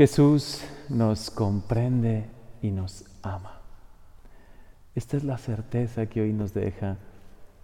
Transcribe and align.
Jesús 0.00 0.62
nos 0.88 1.30
comprende 1.30 2.24
y 2.62 2.70
nos 2.70 3.04
ama. 3.20 3.60
Esta 4.94 5.18
es 5.18 5.24
la 5.24 5.36
certeza 5.36 6.06
que 6.06 6.22
hoy 6.22 6.32
nos 6.32 6.54
deja 6.54 6.96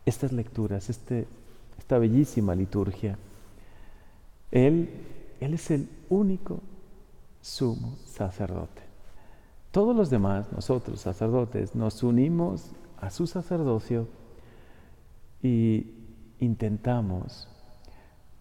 estas 0.04 0.32
lecturas, 0.32 0.90
este, 0.90 1.26
esta 1.78 1.96
bellísima 1.96 2.54
liturgia. 2.54 3.16
Él, 4.50 4.90
Él 5.40 5.54
es 5.54 5.70
el 5.70 5.88
único 6.10 6.60
sumo 7.40 7.96
sacerdote. 8.04 8.82
Todos 9.70 9.96
los 9.96 10.10
demás, 10.10 10.52
nosotros 10.52 11.00
sacerdotes, 11.00 11.74
nos 11.74 12.02
unimos 12.02 12.70
a 13.00 13.08
su 13.08 13.26
sacerdocio 13.26 14.08
y 15.42 15.86
intentamos 16.38 17.48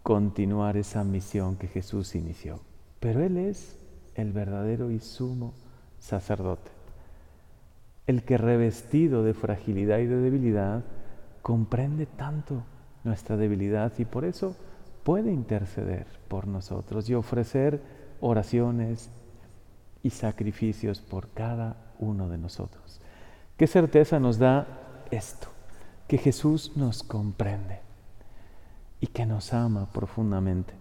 continuar 0.03 0.75
esa 0.75 1.05
misión 1.05 1.55
que 1.55 1.67
Jesús 1.67 2.13
inició. 2.15 2.59
Pero 2.99 3.23
Él 3.23 3.37
es 3.37 3.84
el 4.15 4.31
verdadero 4.31 4.91
y 4.91 4.99
sumo 4.99 5.53
sacerdote, 5.99 6.71
el 8.07 8.23
que 8.23 8.37
revestido 8.37 9.23
de 9.23 9.33
fragilidad 9.33 9.99
y 9.99 10.05
de 10.05 10.17
debilidad, 10.17 10.83
comprende 11.41 12.05
tanto 12.05 12.63
nuestra 13.03 13.37
debilidad 13.37 13.93
y 13.97 14.05
por 14.05 14.25
eso 14.25 14.55
puede 15.03 15.31
interceder 15.31 16.07
por 16.27 16.47
nosotros 16.47 17.09
y 17.09 17.13
ofrecer 17.13 17.81
oraciones 18.19 19.09
y 20.01 20.09
sacrificios 20.09 21.01
por 21.01 21.29
cada 21.29 21.77
uno 21.99 22.29
de 22.29 22.37
nosotros. 22.37 22.99
¿Qué 23.57 23.67
certeza 23.67 24.19
nos 24.19 24.37
da 24.37 24.67
esto? 25.11 25.47
Que 26.07 26.17
Jesús 26.17 26.73
nos 26.75 27.03
comprende 27.03 27.79
y 28.99 29.07
que 29.07 29.25
nos 29.25 29.53
ama 29.53 29.87
profundamente. 29.91 30.73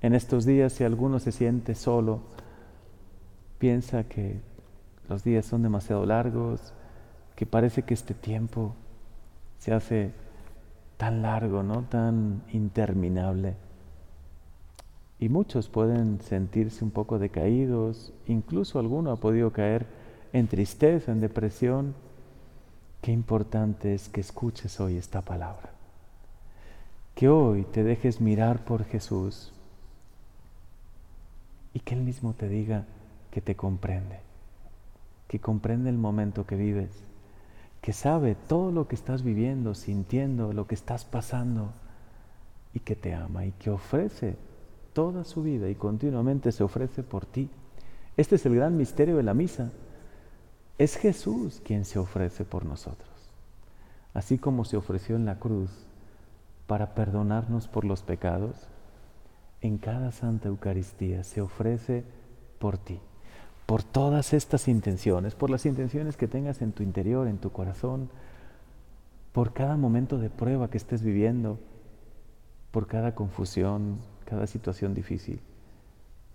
En 0.00 0.14
estos 0.14 0.46
días, 0.46 0.72
si 0.72 0.84
alguno 0.84 1.18
se 1.18 1.30
siente 1.30 1.74
solo, 1.74 2.20
piensa 3.60 4.04
que 4.04 4.40
los 5.08 5.22
días 5.22 5.44
son 5.44 5.62
demasiado 5.62 6.06
largos, 6.06 6.72
que 7.36 7.46
parece 7.46 7.82
que 7.82 7.94
este 7.94 8.14
tiempo 8.14 8.74
se 9.58 9.72
hace 9.72 10.12
tan 10.96 11.22
largo, 11.22 11.62
¿no? 11.62 11.82
Tan 11.82 12.42
interminable. 12.52 13.54
Y 15.18 15.28
muchos 15.28 15.68
pueden 15.68 16.20
sentirse 16.22 16.82
un 16.82 16.90
poco 16.90 17.18
decaídos, 17.18 18.14
incluso 18.26 18.78
alguno 18.78 19.12
ha 19.12 19.16
podido 19.16 19.52
caer 19.52 19.86
en 20.32 20.48
tristeza, 20.48 21.12
en 21.12 21.20
depresión. 21.20 21.94
Qué 23.02 23.12
importante 23.12 23.94
es 23.94 24.08
que 24.08 24.22
escuches 24.22 24.80
hoy 24.80 24.96
esta 24.96 25.20
palabra. 25.20 25.70
Que 27.14 27.28
hoy 27.28 27.64
te 27.64 27.84
dejes 27.84 28.22
mirar 28.22 28.64
por 28.64 28.84
Jesús 28.84 29.52
y 31.74 31.80
que 31.80 31.94
Él 31.94 32.00
mismo 32.00 32.32
te 32.32 32.48
diga 32.48 32.86
que 33.30 33.40
te 33.40 33.54
comprende, 33.54 34.20
que 35.28 35.40
comprende 35.40 35.90
el 35.90 35.98
momento 35.98 36.46
que 36.46 36.56
vives, 36.56 36.90
que 37.80 37.92
sabe 37.92 38.34
todo 38.34 38.72
lo 38.72 38.88
que 38.88 38.94
estás 38.94 39.22
viviendo, 39.22 39.74
sintiendo, 39.74 40.52
lo 40.52 40.66
que 40.66 40.74
estás 40.74 41.04
pasando 41.04 41.72
y 42.74 42.80
que 42.80 42.96
te 42.96 43.14
ama 43.14 43.46
y 43.46 43.52
que 43.52 43.70
ofrece 43.70 44.36
toda 44.92 45.24
su 45.24 45.42
vida 45.42 45.68
y 45.68 45.74
continuamente 45.74 46.52
se 46.52 46.64
ofrece 46.64 47.02
por 47.02 47.26
ti. 47.26 47.48
Este 48.16 48.36
es 48.36 48.44
el 48.46 48.54
gran 48.54 48.76
misterio 48.76 49.16
de 49.16 49.22
la 49.22 49.34
misa. 49.34 49.70
Es 50.78 50.96
Jesús 50.96 51.60
quien 51.64 51.84
se 51.84 51.98
ofrece 51.98 52.44
por 52.44 52.64
nosotros, 52.64 53.10
así 54.14 54.38
como 54.38 54.64
se 54.64 54.76
ofreció 54.76 55.16
en 55.16 55.26
la 55.26 55.38
cruz 55.38 55.70
para 56.66 56.94
perdonarnos 56.94 57.68
por 57.68 57.84
los 57.84 58.02
pecados, 58.02 58.68
en 59.60 59.76
cada 59.76 60.10
Santa 60.12 60.48
Eucaristía 60.48 61.22
se 61.24 61.40
ofrece 61.40 62.04
por 62.58 62.78
ti, 62.78 63.00
por 63.70 63.84
todas 63.84 64.32
estas 64.32 64.66
intenciones, 64.66 65.36
por 65.36 65.48
las 65.48 65.64
intenciones 65.64 66.16
que 66.16 66.26
tengas 66.26 66.60
en 66.60 66.72
tu 66.72 66.82
interior, 66.82 67.28
en 67.28 67.38
tu 67.38 67.52
corazón, 67.52 68.10
por 69.32 69.52
cada 69.52 69.76
momento 69.76 70.18
de 70.18 70.28
prueba 70.28 70.68
que 70.68 70.76
estés 70.76 71.04
viviendo, 71.04 71.56
por 72.72 72.88
cada 72.88 73.14
confusión, 73.14 73.98
cada 74.24 74.48
situación 74.48 74.92
difícil. 74.92 75.38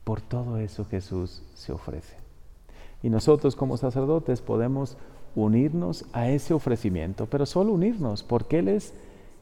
Por 0.05 0.21
todo 0.21 0.59
eso 0.59 0.85
Jesús 0.85 1.43
se 1.55 1.73
ofrece. 1.73 2.15
Y 3.03 3.09
nosotros 3.09 3.57
como 3.57 3.75
sacerdotes 3.75 4.39
podemos 4.39 4.95
unirnos 5.35 6.05
a 6.13 6.29
ese 6.29 6.53
ofrecimiento, 6.53 7.25
pero 7.25 7.45
solo 7.45 7.73
unirnos, 7.73 8.23
porque 8.23 8.59
Él 8.59 8.69
es 8.69 8.93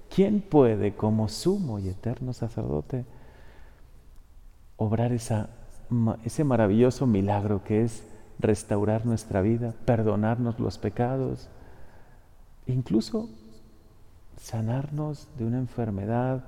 quien 0.09 0.41
puede, 0.41 0.95
como 0.95 1.29
sumo 1.29 1.77
y 1.77 1.89
eterno 1.89 2.33
sacerdote, 2.33 3.05
obrar 4.77 5.11
esa, 5.11 5.51
ese 6.23 6.43
maravilloso 6.43 7.07
milagro 7.07 7.63
que 7.63 7.83
es 7.83 8.03
restaurar 8.39 9.05
nuestra 9.05 9.41
vida, 9.41 9.73
perdonarnos 9.85 10.59
los 10.59 10.77
pecados, 10.77 11.49
incluso 12.67 13.29
sanarnos 14.37 15.27
de 15.37 15.45
una 15.45 15.57
enfermedad. 15.57 16.43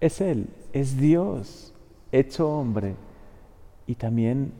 Es 0.00 0.20
Él, 0.20 0.48
es 0.72 0.96
Dios, 0.96 1.72
hecho 2.12 2.48
hombre 2.50 2.96
y 3.86 3.94
también 3.94 4.52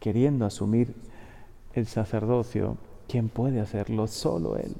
queriendo 0.00 0.46
asumir 0.46 0.94
el 1.74 1.86
sacerdocio, 1.86 2.76
¿quién 3.08 3.28
puede 3.28 3.60
hacerlo? 3.60 4.06
Solo 4.06 4.56
Él. 4.56 4.74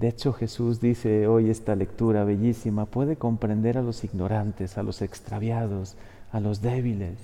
De 0.00 0.08
hecho, 0.08 0.32
Jesús 0.32 0.80
dice 0.80 1.26
hoy 1.26 1.50
esta 1.50 1.76
lectura 1.76 2.24
bellísima, 2.24 2.86
puede 2.86 3.16
comprender 3.16 3.76
a 3.76 3.82
los 3.82 4.02
ignorantes, 4.02 4.78
a 4.78 4.82
los 4.82 5.02
extraviados, 5.02 5.98
a 6.32 6.40
los 6.40 6.62
débiles, 6.62 7.18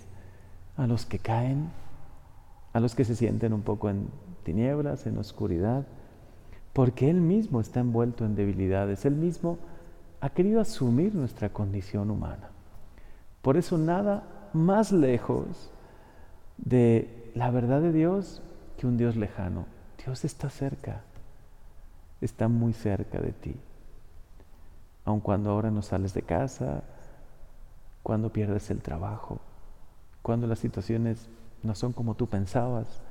a 0.76 0.86
los 0.86 1.06
que 1.06 1.18
caen, 1.18 1.70
a 2.74 2.80
los 2.80 2.94
que 2.94 3.06
se 3.06 3.16
sienten 3.16 3.54
un 3.54 3.62
poco 3.62 3.88
en 3.88 4.08
tinieblas, 4.42 5.06
en 5.06 5.16
oscuridad, 5.16 5.86
porque 6.74 7.08
Él 7.08 7.22
mismo 7.22 7.62
está 7.62 7.80
envuelto 7.80 8.26
en 8.26 8.34
debilidades, 8.34 9.06
Él 9.06 9.14
mismo 9.14 9.56
ha 10.20 10.28
querido 10.28 10.60
asumir 10.60 11.14
nuestra 11.14 11.48
condición 11.48 12.10
humana. 12.10 12.50
Por 13.40 13.56
eso 13.56 13.78
nada 13.78 14.50
más 14.52 14.92
lejos 14.92 15.70
de 16.58 17.30
la 17.34 17.50
verdad 17.50 17.80
de 17.80 17.92
Dios 17.92 18.42
que 18.76 18.86
un 18.86 18.98
Dios 18.98 19.16
lejano. 19.16 19.64
Dios 20.04 20.26
está 20.26 20.50
cerca 20.50 21.05
está 22.20 22.48
muy 22.48 22.72
cerca 22.72 23.20
de 23.20 23.32
ti. 23.32 23.56
Aun 25.04 25.20
cuando 25.20 25.50
ahora 25.50 25.70
no 25.70 25.82
sales 25.82 26.14
de 26.14 26.22
casa, 26.22 26.82
cuando 28.02 28.32
pierdes 28.32 28.70
el 28.70 28.82
trabajo, 28.82 29.40
cuando 30.22 30.46
las 30.46 30.58
situaciones 30.58 31.28
no 31.62 31.74
son 31.74 31.92
como 31.92 32.14
tú 32.14 32.28
pensabas, 32.28 33.02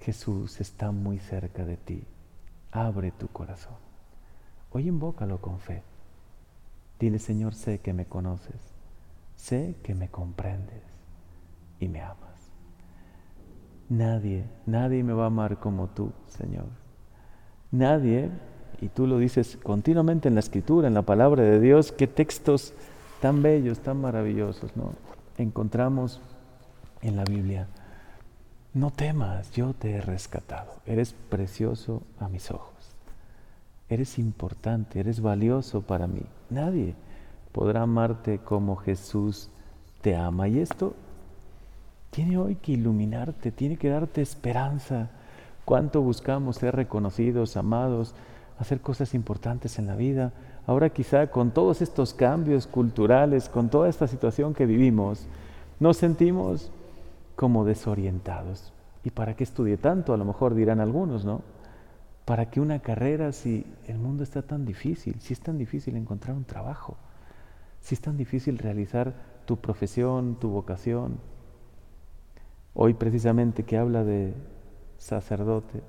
Jesús 0.00 0.60
está 0.60 0.90
muy 0.90 1.18
cerca 1.18 1.64
de 1.64 1.76
ti. 1.76 2.04
Abre 2.72 3.10
tu 3.12 3.28
corazón. 3.28 3.76
Hoy 4.70 4.88
invócalo 4.88 5.40
con 5.40 5.58
fe. 5.58 5.82
Dile, 6.98 7.18
Señor, 7.18 7.54
sé 7.54 7.78
que 7.80 7.92
me 7.92 8.06
conoces, 8.06 8.74
sé 9.36 9.76
que 9.82 9.94
me 9.94 10.08
comprendes 10.08 10.82
y 11.78 11.88
me 11.88 12.00
amas. 12.00 12.50
Nadie, 13.88 14.44
nadie 14.66 15.02
me 15.02 15.12
va 15.12 15.24
a 15.24 15.28
amar 15.28 15.58
como 15.60 15.88
tú, 15.88 16.12
Señor. 16.26 16.66
Nadie, 17.70 18.30
y 18.80 18.88
tú 18.88 19.06
lo 19.06 19.18
dices 19.18 19.58
continuamente 19.62 20.28
en 20.28 20.34
la 20.34 20.40
escritura, 20.40 20.88
en 20.88 20.94
la 20.94 21.02
palabra 21.02 21.42
de 21.42 21.60
Dios, 21.60 21.92
qué 21.92 22.06
textos 22.06 22.72
tan 23.20 23.42
bellos, 23.42 23.80
tan 23.80 24.00
maravillosos, 24.00 24.76
¿no? 24.76 24.92
Encontramos 25.36 26.20
en 27.02 27.16
la 27.16 27.24
Biblia. 27.24 27.66
No 28.74 28.90
temas, 28.90 29.50
yo 29.52 29.74
te 29.74 29.92
he 29.92 30.00
rescatado. 30.00 30.72
Eres 30.86 31.14
precioso 31.28 32.02
a 32.20 32.28
mis 32.28 32.50
ojos. 32.50 32.74
Eres 33.88 34.18
importante, 34.18 35.00
eres 35.00 35.20
valioso 35.20 35.82
para 35.82 36.06
mí. 36.06 36.22
Nadie 36.50 36.94
podrá 37.52 37.82
amarte 37.82 38.38
como 38.38 38.76
Jesús 38.76 39.50
te 40.02 40.14
ama. 40.14 40.48
Y 40.48 40.60
esto 40.60 40.94
tiene 42.10 42.38
hoy 42.38 42.56
que 42.56 42.72
iluminarte, 42.72 43.50
tiene 43.50 43.76
que 43.76 43.88
darte 43.88 44.22
esperanza 44.22 45.10
cuánto 45.68 46.00
buscamos 46.00 46.56
ser 46.56 46.74
reconocidos, 46.74 47.58
amados, 47.58 48.14
hacer 48.58 48.80
cosas 48.80 49.12
importantes 49.12 49.78
en 49.78 49.86
la 49.86 49.96
vida. 49.96 50.32
Ahora 50.66 50.88
quizá 50.88 51.26
con 51.26 51.50
todos 51.50 51.82
estos 51.82 52.14
cambios 52.14 52.66
culturales, 52.66 53.50
con 53.50 53.68
toda 53.68 53.90
esta 53.90 54.06
situación 54.06 54.54
que 54.54 54.64
vivimos, 54.64 55.26
nos 55.78 55.98
sentimos 55.98 56.70
como 57.36 57.66
desorientados. 57.66 58.72
¿Y 59.04 59.10
para 59.10 59.36
qué 59.36 59.44
estudie 59.44 59.76
tanto? 59.76 60.14
A 60.14 60.16
lo 60.16 60.24
mejor 60.24 60.54
dirán 60.54 60.80
algunos, 60.80 61.26
¿no? 61.26 61.42
¿Para 62.24 62.46
qué 62.48 62.62
una 62.62 62.78
carrera 62.78 63.32
si 63.32 63.66
el 63.88 63.98
mundo 63.98 64.22
está 64.22 64.40
tan 64.40 64.64
difícil? 64.64 65.20
Si 65.20 65.34
es 65.34 65.40
tan 65.40 65.58
difícil 65.58 65.96
encontrar 65.96 66.34
un 66.34 66.44
trabajo, 66.44 66.96
si 67.82 67.94
es 67.94 68.00
tan 68.00 68.16
difícil 68.16 68.56
realizar 68.56 69.12
tu 69.44 69.58
profesión, 69.58 70.36
tu 70.40 70.48
vocación. 70.48 71.18
Hoy 72.72 72.94
precisamente 72.94 73.64
que 73.64 73.76
habla 73.76 74.02
de 74.02 74.32
sacerdote, 74.98 75.82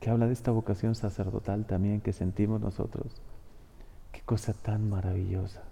que 0.00 0.10
habla 0.10 0.26
de 0.26 0.32
esta 0.32 0.50
vocación 0.50 0.94
sacerdotal 0.94 1.66
también 1.66 2.00
que 2.00 2.12
sentimos 2.12 2.60
nosotros. 2.60 3.06
Qué 4.12 4.20
cosa 4.22 4.52
tan 4.52 4.88
maravillosa. 4.88 5.62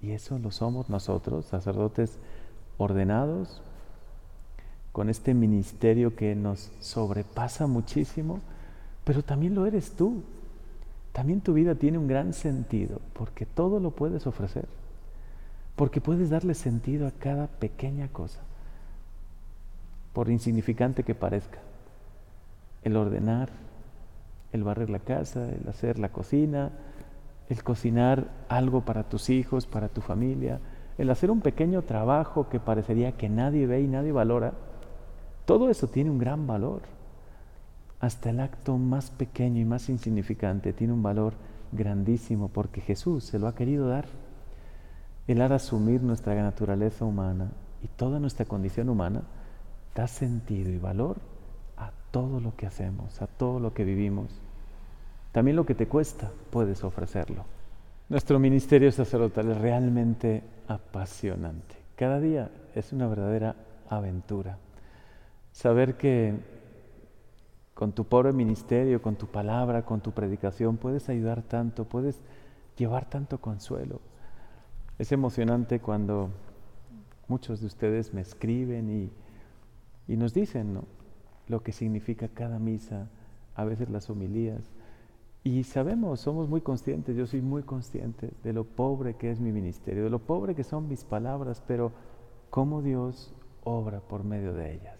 Y 0.00 0.12
eso 0.12 0.38
lo 0.38 0.50
somos 0.50 0.88
nosotros, 0.88 1.46
sacerdotes 1.46 2.18
ordenados, 2.76 3.62
con 4.92 5.08
este 5.08 5.34
ministerio 5.34 6.16
que 6.16 6.34
nos 6.34 6.72
sobrepasa 6.80 7.66
muchísimo, 7.66 8.40
pero 9.04 9.22
también 9.22 9.54
lo 9.54 9.66
eres 9.66 9.92
tú. 9.92 10.22
También 11.12 11.40
tu 11.40 11.52
vida 11.52 11.74
tiene 11.74 11.98
un 11.98 12.06
gran 12.06 12.32
sentido, 12.32 13.00
porque 13.12 13.46
todo 13.46 13.80
lo 13.80 13.90
puedes 13.90 14.26
ofrecer, 14.26 14.66
porque 15.74 16.00
puedes 16.00 16.30
darle 16.30 16.54
sentido 16.54 17.06
a 17.06 17.12
cada 17.12 17.46
pequeña 17.46 18.08
cosa, 18.08 18.40
por 20.18 20.30
insignificante 20.30 21.04
que 21.04 21.14
parezca. 21.14 21.60
El 22.82 22.96
ordenar, 22.96 23.50
el 24.50 24.64
barrer 24.64 24.90
la 24.90 24.98
casa, 24.98 25.48
el 25.48 25.68
hacer 25.68 26.00
la 26.00 26.08
cocina, 26.08 26.72
el 27.48 27.62
cocinar 27.62 28.26
algo 28.48 28.80
para 28.80 29.04
tus 29.04 29.30
hijos, 29.30 29.66
para 29.66 29.88
tu 29.88 30.00
familia, 30.00 30.58
el 30.98 31.08
hacer 31.10 31.30
un 31.30 31.40
pequeño 31.40 31.82
trabajo 31.82 32.48
que 32.48 32.58
parecería 32.58 33.12
que 33.12 33.28
nadie 33.28 33.68
ve 33.68 33.80
y 33.80 33.86
nadie 33.86 34.10
valora, 34.10 34.54
todo 35.44 35.70
eso 35.70 35.86
tiene 35.86 36.10
un 36.10 36.18
gran 36.18 36.48
valor. 36.48 36.82
Hasta 38.00 38.30
el 38.30 38.40
acto 38.40 38.76
más 38.76 39.12
pequeño 39.12 39.60
y 39.60 39.66
más 39.66 39.88
insignificante 39.88 40.72
tiene 40.72 40.94
un 40.94 41.02
valor 41.04 41.34
grandísimo 41.70 42.48
porque 42.48 42.80
Jesús 42.80 43.22
se 43.22 43.38
lo 43.38 43.46
ha 43.46 43.54
querido 43.54 43.86
dar. 43.86 44.06
Él 45.28 45.40
ha 45.42 45.44
asumir 45.44 46.02
nuestra 46.02 46.34
naturaleza 46.34 47.04
humana 47.04 47.52
y 47.84 47.86
toda 47.86 48.18
nuestra 48.18 48.46
condición 48.46 48.88
humana 48.88 49.22
da 49.98 50.06
sentido 50.06 50.70
y 50.70 50.78
valor 50.78 51.16
a 51.76 51.90
todo 52.12 52.38
lo 52.38 52.54
que 52.54 52.66
hacemos, 52.68 53.20
a 53.20 53.26
todo 53.26 53.58
lo 53.58 53.74
que 53.74 53.82
vivimos. 53.82 54.30
También 55.32 55.56
lo 55.56 55.66
que 55.66 55.74
te 55.74 55.88
cuesta, 55.88 56.30
puedes 56.52 56.84
ofrecerlo. 56.84 57.44
Nuestro 58.08 58.38
ministerio 58.38 58.92
sacerdotal 58.92 59.50
es 59.50 59.58
realmente 59.58 60.44
apasionante. 60.68 61.74
Cada 61.96 62.20
día 62.20 62.48
es 62.76 62.92
una 62.92 63.08
verdadera 63.08 63.56
aventura. 63.90 64.58
Saber 65.50 65.96
que 65.96 66.32
con 67.74 67.90
tu 67.90 68.04
pobre 68.04 68.32
ministerio, 68.32 69.02
con 69.02 69.16
tu 69.16 69.26
palabra, 69.26 69.84
con 69.84 70.00
tu 70.00 70.12
predicación, 70.12 70.76
puedes 70.76 71.08
ayudar 71.08 71.42
tanto, 71.42 71.86
puedes 71.86 72.20
llevar 72.76 73.10
tanto 73.10 73.40
consuelo. 73.40 74.00
Es 74.96 75.10
emocionante 75.10 75.80
cuando 75.80 76.30
muchos 77.26 77.58
de 77.58 77.66
ustedes 77.66 78.14
me 78.14 78.20
escriben 78.20 78.90
y, 78.90 79.10
y 80.08 80.16
nos 80.16 80.34
dicen 80.34 80.74
¿no? 80.74 80.84
lo 81.46 81.62
que 81.62 81.72
significa 81.72 82.28
cada 82.28 82.58
misa, 82.58 83.08
a 83.54 83.64
veces 83.64 83.90
las 83.90 84.10
homilías. 84.10 84.72
Y 85.44 85.62
sabemos, 85.64 86.20
somos 86.20 86.48
muy 86.48 86.62
conscientes, 86.62 87.16
yo 87.16 87.26
soy 87.26 87.42
muy 87.42 87.62
consciente 87.62 88.32
de 88.42 88.52
lo 88.52 88.64
pobre 88.64 89.14
que 89.14 89.30
es 89.30 89.38
mi 89.38 89.52
ministerio, 89.52 90.04
de 90.04 90.10
lo 90.10 90.18
pobre 90.18 90.54
que 90.54 90.64
son 90.64 90.88
mis 90.88 91.04
palabras, 91.04 91.62
pero 91.66 91.92
cómo 92.50 92.82
Dios 92.82 93.34
obra 93.64 94.00
por 94.00 94.24
medio 94.24 94.52
de 94.52 94.74
ellas. 94.74 94.98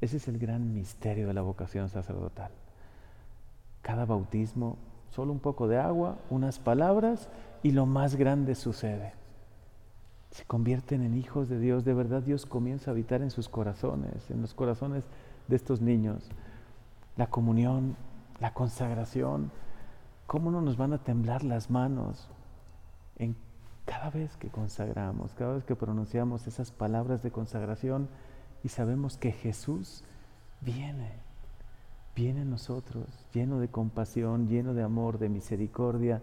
Ese 0.00 0.16
es 0.16 0.28
el 0.28 0.38
gran 0.38 0.72
misterio 0.72 1.26
de 1.26 1.34
la 1.34 1.42
vocación 1.42 1.90
sacerdotal. 1.90 2.52
Cada 3.82 4.06
bautismo, 4.06 4.78
solo 5.10 5.32
un 5.32 5.40
poco 5.40 5.68
de 5.68 5.78
agua, 5.78 6.18
unas 6.30 6.58
palabras 6.58 7.28
y 7.62 7.72
lo 7.72 7.86
más 7.86 8.16
grande 8.16 8.54
sucede. 8.54 9.19
Se 10.30 10.44
convierten 10.44 11.02
en 11.02 11.16
hijos 11.16 11.48
de 11.48 11.58
Dios, 11.58 11.84
de 11.84 11.94
verdad 11.94 12.22
Dios 12.22 12.46
comienza 12.46 12.90
a 12.90 12.92
habitar 12.92 13.22
en 13.22 13.30
sus 13.30 13.48
corazones, 13.48 14.30
en 14.30 14.42
los 14.42 14.54
corazones 14.54 15.04
de 15.48 15.56
estos 15.56 15.80
niños. 15.80 16.30
La 17.16 17.28
comunión 17.28 17.96
la 18.40 18.54
consagración, 18.54 19.52
cómo 20.26 20.50
no 20.50 20.62
nos 20.62 20.76
van 20.76 20.94
a 20.94 20.98
temblar 20.98 21.44
las 21.44 21.70
manos 21.70 22.28
en 23.16 23.36
cada 23.84 24.10
vez 24.10 24.36
que 24.38 24.48
consagramos, 24.48 25.34
cada 25.34 25.54
vez 25.54 25.64
que 25.64 25.76
pronunciamos 25.76 26.46
esas 26.46 26.70
palabras 26.70 27.22
de 27.22 27.30
consagración 27.30 28.08
y 28.64 28.68
sabemos 28.68 29.16
que 29.18 29.32
Jesús 29.32 30.04
viene, 30.62 31.12
viene 32.16 32.42
a 32.42 32.46
nosotros, 32.46 33.06
lleno 33.32 33.60
de 33.60 33.68
compasión, 33.68 34.48
lleno 34.48 34.74
de 34.74 34.82
amor, 34.82 35.18
de 35.18 35.28
misericordia, 35.28 36.22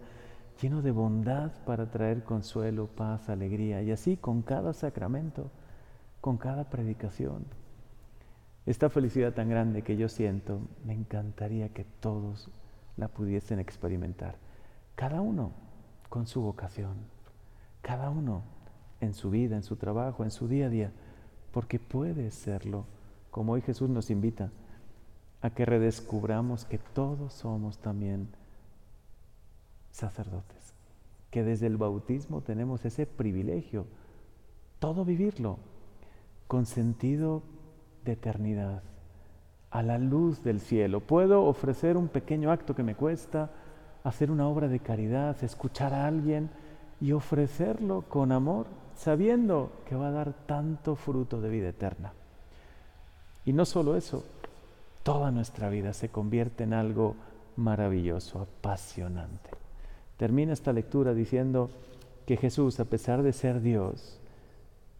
lleno 0.60 0.82
de 0.82 0.90
bondad 0.90 1.52
para 1.64 1.90
traer 1.90 2.24
consuelo, 2.24 2.86
paz, 2.88 3.28
alegría, 3.28 3.82
y 3.82 3.92
así 3.92 4.16
con 4.16 4.42
cada 4.42 4.72
sacramento, 4.72 5.50
con 6.20 6.36
cada 6.36 6.68
predicación. 6.68 7.44
Esta 8.66 8.90
felicidad 8.90 9.32
tan 9.32 9.48
grande 9.48 9.82
que 9.82 9.96
yo 9.96 10.08
siento, 10.08 10.60
me 10.84 10.92
encantaría 10.92 11.70
que 11.70 11.84
todos 11.84 12.50
la 12.96 13.08
pudiesen 13.08 13.60
experimentar. 13.60 14.36
Cada 14.94 15.20
uno 15.20 15.52
con 16.08 16.26
su 16.26 16.42
vocación, 16.42 16.96
cada 17.82 18.10
uno 18.10 18.42
en 19.00 19.14
su 19.14 19.30
vida, 19.30 19.56
en 19.56 19.62
su 19.62 19.76
trabajo, 19.76 20.24
en 20.24 20.30
su 20.30 20.48
día 20.48 20.66
a 20.66 20.70
día, 20.70 20.92
porque 21.52 21.78
puede 21.78 22.30
serlo, 22.30 22.84
como 23.30 23.52
hoy 23.52 23.62
Jesús 23.62 23.88
nos 23.88 24.10
invita 24.10 24.50
a 25.40 25.50
que 25.50 25.64
redescubramos 25.64 26.64
que 26.64 26.78
todos 26.78 27.32
somos 27.32 27.78
también 27.78 28.28
sacerdotes, 29.90 30.74
que 31.30 31.42
desde 31.42 31.66
el 31.66 31.76
bautismo 31.76 32.40
tenemos 32.40 32.84
ese 32.84 33.06
privilegio, 33.06 33.86
todo 34.78 35.04
vivirlo 35.04 35.58
con 36.46 36.66
sentido 36.66 37.42
de 38.04 38.12
eternidad, 38.12 38.82
a 39.70 39.82
la 39.82 39.98
luz 39.98 40.42
del 40.42 40.60
cielo. 40.60 41.00
Puedo 41.00 41.44
ofrecer 41.44 41.96
un 41.96 42.08
pequeño 42.08 42.50
acto 42.50 42.74
que 42.74 42.82
me 42.82 42.94
cuesta, 42.94 43.50
hacer 44.04 44.30
una 44.30 44.48
obra 44.48 44.68
de 44.68 44.80
caridad, 44.80 45.36
escuchar 45.44 45.92
a 45.92 46.06
alguien 46.06 46.50
y 47.00 47.12
ofrecerlo 47.12 48.02
con 48.08 48.32
amor, 48.32 48.66
sabiendo 48.96 49.72
que 49.86 49.94
va 49.94 50.08
a 50.08 50.12
dar 50.12 50.32
tanto 50.46 50.96
fruto 50.96 51.40
de 51.40 51.50
vida 51.50 51.68
eterna. 51.68 52.12
Y 53.44 53.52
no 53.52 53.64
solo 53.64 53.96
eso, 53.96 54.24
toda 55.02 55.30
nuestra 55.30 55.68
vida 55.68 55.92
se 55.92 56.08
convierte 56.08 56.64
en 56.64 56.72
algo 56.72 57.14
maravilloso, 57.56 58.40
apasionante. 58.40 59.50
Termina 60.18 60.52
esta 60.52 60.72
lectura 60.72 61.14
diciendo 61.14 61.70
que 62.26 62.36
Jesús, 62.36 62.78
a 62.80 62.84
pesar 62.84 63.22
de 63.22 63.32
ser 63.32 63.62
Dios, 63.62 64.20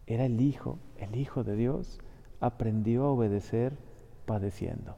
era 0.07 0.25
el 0.25 0.41
Hijo, 0.41 0.79
el 0.97 1.15
Hijo 1.15 1.43
de 1.43 1.55
Dios, 1.55 1.99
aprendió 2.39 3.03
a 3.03 3.11
obedecer 3.11 3.73
padeciendo. 4.25 4.95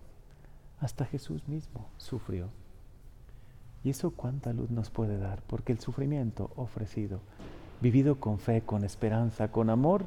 Hasta 0.80 1.06
Jesús 1.06 1.48
mismo 1.48 1.90
sufrió. 1.98 2.50
¿Y 3.84 3.90
eso 3.90 4.12
cuánta 4.12 4.54
luz 4.54 4.70
nos 4.70 4.92
puede 4.92 5.18
dar? 5.18 5.42
Porque 5.48 5.74
el 5.74 5.80
sufrimiento 5.80 6.52
ofrecido, 6.56 7.20
vivido 7.82 8.20
con 8.20 8.38
fe, 8.38 8.62
con 8.62 8.84
esperanza, 8.84 9.52
con 9.52 9.70
amor, 9.70 10.06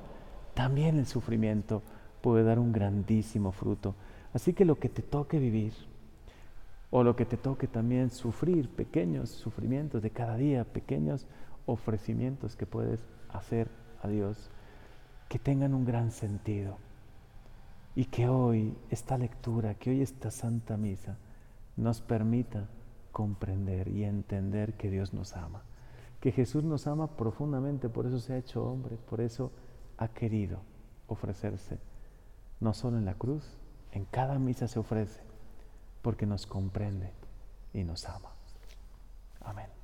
también 0.55 0.96
el 0.96 1.06
sufrimiento 1.06 1.83
puede 2.21 2.44
dar 2.44 2.61
un 2.61 2.73
grandísimo 2.73 3.50
fruto. 3.50 3.97
Así 4.33 4.52
que 4.52 4.64
lo 4.64 4.78
que 4.78 4.88
te 4.88 5.02
toque 5.02 5.40
vivir, 5.40 5.73
o 6.97 7.03
lo 7.03 7.17
que 7.17 7.27
te 7.27 7.37
toque 7.37 7.67
también 7.67 8.13
sufrir, 8.13 8.69
pequeños 8.71 9.29
sufrimientos 9.29 10.01
de 10.01 10.11
cada 10.11 10.37
día, 10.37 10.63
pequeños 10.63 11.27
ofrecimientos 11.67 12.55
que 12.55 12.67
puedes 12.67 13.05
hacer 13.31 13.69
a 14.01 14.07
Dios, 14.07 14.49
que 15.29 15.41
tengan 15.41 15.75
un 15.75 15.85
gran 15.85 16.13
sentido. 16.13 16.79
Y 17.97 18.05
que 18.05 18.29
hoy 18.29 18.79
esta 18.91 19.19
lectura, 19.19 19.75
que 19.75 19.91
hoy 19.91 20.03
esta 20.03 20.31
Santa 20.31 20.77
Misa 20.77 21.19
nos 21.77 22.01
permita 22.01 22.69
comprender 23.11 23.89
y 23.89 24.05
entender 24.05 24.75
que 24.75 24.89
Dios 24.89 25.13
nos 25.13 25.37
ama, 25.37 25.65
que 26.21 26.31
Jesús 26.31 26.63
nos 26.63 26.87
ama 26.87 27.17
profundamente, 27.17 27.89
por 27.89 28.07
eso 28.07 28.21
se 28.21 28.35
ha 28.35 28.39
hecho 28.39 28.65
hombre, 28.65 28.99
por 29.11 29.21
eso 29.21 29.51
ha 29.99 30.07
querido 30.07 30.61
ofrecerse, 31.09 31.81
no 32.61 32.73
solo 32.73 32.99
en 32.99 33.05
la 33.05 33.15
cruz, 33.15 33.59
en 33.91 34.05
cada 34.05 34.39
misa 34.39 34.69
se 34.69 34.79
ofrece, 34.79 35.24
porque 36.04 36.26
nos 36.26 36.46
comprende 36.46 37.11
y 37.73 37.82
nos 37.82 38.04
ama. 38.04 38.30
Amén. 39.40 39.84